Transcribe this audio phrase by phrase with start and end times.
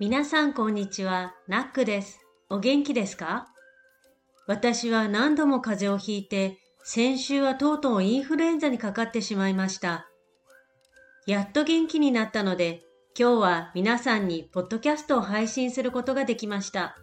[0.00, 2.20] 皆さんこんにちは、ナックです。
[2.48, 3.48] お元気ですか？
[4.46, 10.08] 私は何度も風邪をひいて、先週はとうとうインフルエンザにかかってしまいました。
[11.26, 12.84] やっと元気になったので、
[13.18, 16.96] 今日は皆さんにポッドキャストを配信することができました。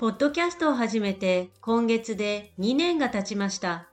[0.00, 3.86] ポッドキャストを始めて今月で2年が経ちました。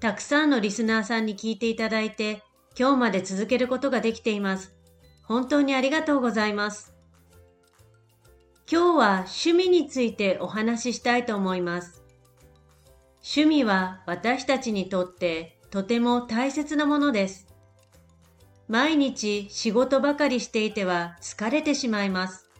[0.00, 2.42] たくさんのリスナーさんに聞いていただいて、
[2.76, 4.74] 今日まで続けることができています。
[5.30, 6.92] 本当にありがとうございます。
[8.68, 12.02] 今日は趣味についてお話ししたいと思います。
[13.22, 17.46] 趣味は私たちにとってとても大切なものです。
[18.66, 22.50] 毎日仕事ばかりしていては疲れてしまいます。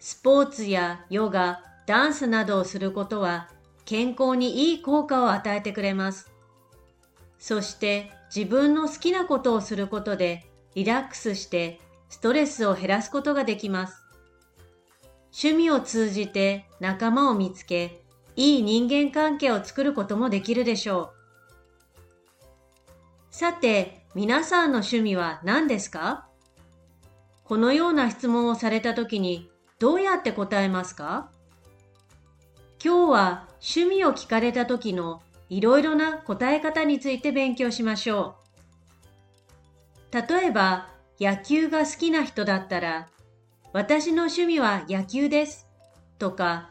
[0.00, 3.48] スポーツやヨガ、ダンスなどをすることは
[3.84, 6.28] 健康にいい効果を与えてくれます。
[7.38, 14.02] そして自分の好きなことをすることでリラックスしてストレスを減らすことができます。
[15.34, 18.02] 趣味を通じて仲間を見つけ、
[18.36, 21.10] いい人間関係を作ることもできるでしょう。
[23.30, 26.28] さて、皆さんの趣味は何ですか？
[27.44, 31.30] このような質問をされたときにどうやって答えますか？
[32.84, 38.41] 今日は趣味を聞かれた時のいろいろな答え方について勉強しましょう。
[40.12, 43.08] 例えば、野球が好きな人だったら、
[43.72, 45.66] 私の趣味は野球です。
[46.18, 46.70] とか、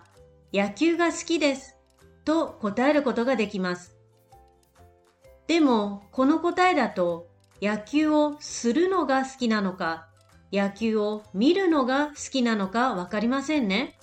[0.53, 1.75] 野球が好きです。
[2.23, 3.97] と答えることができます。
[5.47, 7.27] でも、この答えだと、
[7.61, 10.07] 野球をするのが好きなのか、
[10.53, 13.97] 野球を見るのが好きなのかわかりませんね。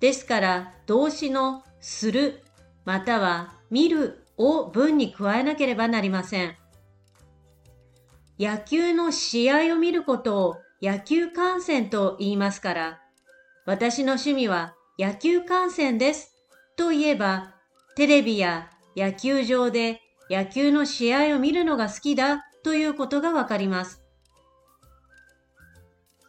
[0.00, 2.44] ですから、動詞のする、
[2.84, 6.56] または見るを文に加えなければなりません。
[8.38, 13.00] 野球の試合を見ることを野球観戦と言いますから、
[13.66, 16.34] 私の趣味は野球観戦です
[16.76, 17.54] と言えば、
[17.96, 20.00] テレビや野球場で
[20.30, 24.04] 野球の試合を見るのが好きだということがわかります。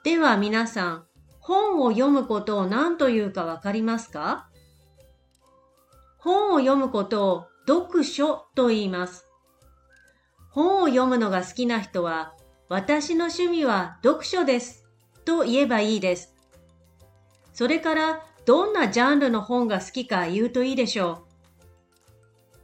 [0.04, 1.06] では皆さん、
[1.40, 4.50] 本を読むことを何というかわかりますか？
[6.18, 9.29] 本を読むことを読書と言います。
[10.50, 12.34] 本を読むのが好きな人は、
[12.70, 14.86] 私の趣味は読書です。
[15.26, 16.36] と言えばいいです。
[17.54, 21.26] それから、どんなジャンルの本が好きか言うといいでしょ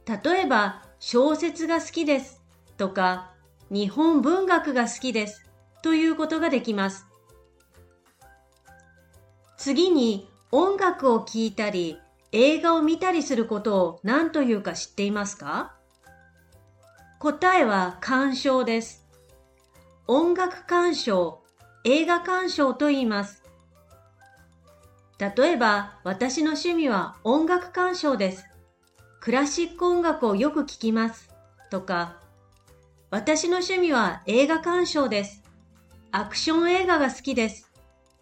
[0.06, 0.30] う。
[0.30, 2.42] 例えば、小説が好きです。
[2.76, 3.32] とか、
[3.70, 5.44] 日本文学が好きです。
[5.82, 7.06] ということができます。
[9.56, 11.98] 次に、音楽を聴いたり、
[12.32, 15.75] 映画を見たりすることを何というか知っていますか？
[17.18, 19.06] 答えは鑑賞です。
[20.06, 21.42] 音楽鑑賞、
[21.84, 23.42] 映画鑑賞と言います。
[25.18, 28.44] 例えば、私の趣味は音楽鑑賞です。
[29.20, 31.30] クラシック音楽をよく聴きます。
[31.70, 32.20] とか、
[33.10, 35.42] 私の趣味は映画鑑賞です。
[36.12, 37.72] アクション映画が好きです。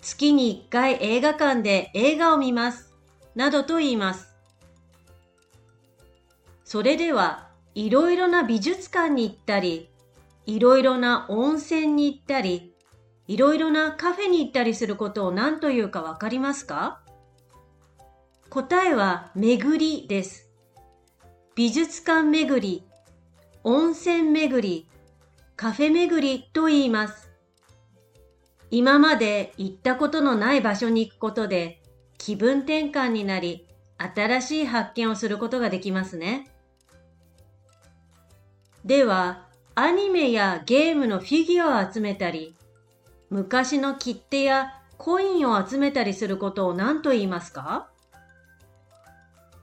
[0.03, 2.95] 月に1回映画館で映画を見ます。
[3.35, 4.29] などと言います。
[6.65, 9.91] それでは、いろいろな美術館に行ったり、
[10.47, 12.73] いろいろな温泉に行ったり、
[13.27, 17.01] いろいろなカフェに行ったりすることを何というかわかりますか？
[18.51, 20.51] 答えは巡りです。
[21.57, 22.85] 美術館巡り、
[23.65, 24.89] 温泉巡り、
[25.57, 27.31] カフェ巡りと言います。
[28.71, 31.81] 今まで行ったことのない場所に行くことで
[32.19, 33.67] 気分転換になり、
[33.99, 36.51] 新しい発見をすることができますね。
[38.85, 42.55] では、アニメやゲームのフィギュアを集めたり、
[43.31, 47.89] 昔の切手やコインを集めたりすることを何と言いますか？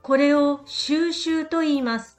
[0.02, 2.18] これを収集と言います。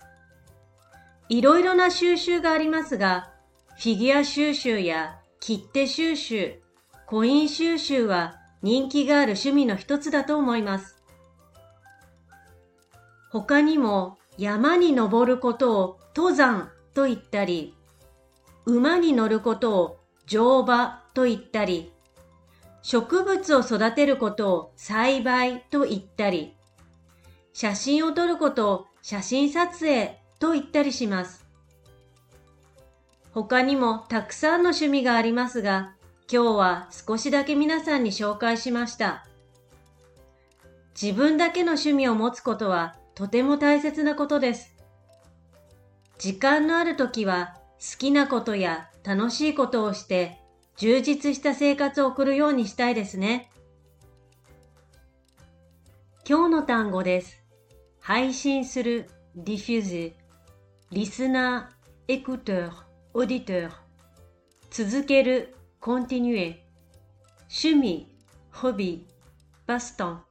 [1.28, 3.30] いろいろな収集がありますが、
[3.77, 6.60] フィギュア収集や切手収集、
[7.06, 11.03] コイン収集は人気がある趣味の一つだと思います。
[13.30, 17.74] 他にも山に登ることを登山と言ったり、
[18.65, 21.92] 馬に乗ることを乗馬と言ったり、
[22.83, 26.54] 植物を育てることを栽培と言ったり、
[27.53, 31.47] 写真を撮ることを写真撮影と言ったりします。
[33.33, 35.94] 他にもたくさんの趣味がありますが、
[36.30, 39.27] 今日は少しだけ皆さんに紹介しました。
[41.00, 44.72] 自分だけの趣味を持つことはとても大切なことです。
[46.22, 50.39] 時間のある時は好きなことや楽しいことをして
[50.77, 53.51] 充実した生活を送るようにしたいですね。
[56.24, 57.42] 今日の単語です。
[57.98, 60.13] 配信する、diffuser、
[60.92, 63.71] リスナー、 écouteur、auditeur、
[64.71, 66.54] 続ける、continuer、
[67.51, 68.15] 趣味、
[68.53, 70.22] hobby、passe-temps、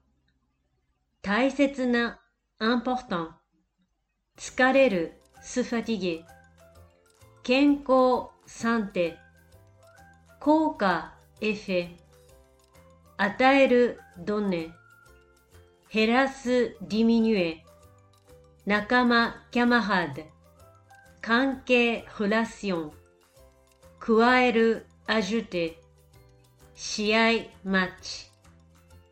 [1.22, 2.22] 大切な、
[2.62, 3.32] important、
[4.38, 6.26] 疲れる、 se fatiguer。
[7.42, 9.18] 健康サンテ
[10.40, 11.90] 効果エフェ
[13.18, 14.70] 与えるドンネ
[15.92, 17.64] 減らすディミニュエ。
[18.66, 20.22] 仲間キャマハード。
[21.22, 22.92] 関係フラシオン。
[24.00, 25.80] 加えるアジュテ。
[26.76, 27.20] 試合
[27.64, 28.30] マッチ。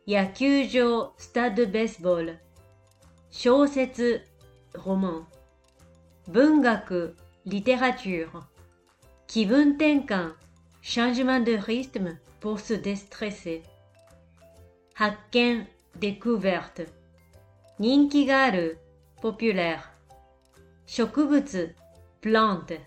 [0.06, 2.38] 野球場スタッドベースボール。
[3.30, 4.24] 小説
[4.78, 5.26] 訪ン。
[6.28, 8.44] 文学、リテラチュール、
[9.26, 10.34] 気分転換、
[10.82, 13.62] changement de rythme pour se déstresser、
[14.94, 15.66] 発見、
[15.98, 16.88] découverte、
[17.78, 18.78] 人気がある、
[19.20, 19.80] populaire、
[20.86, 21.74] 植物、
[22.20, 22.80] plante、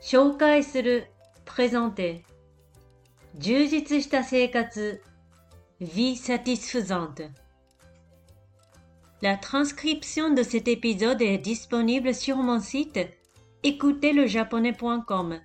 [0.00, 1.08] 紹介する、
[1.44, 2.22] présenter、
[3.36, 5.02] 充実した生活、
[5.80, 7.30] vie satisfaisante.
[9.21, 12.99] La transcription de cet épisode est disponible sur mon site
[13.63, 15.41] écoutezlejaponais.com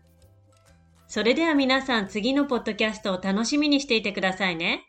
[1.07, 4.85] それでは皆さん次のポッドキャストを楽しみにしていてくださいね。